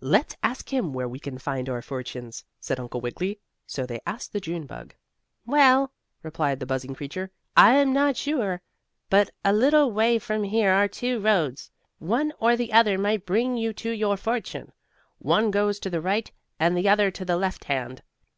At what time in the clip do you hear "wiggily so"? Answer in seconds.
3.02-3.84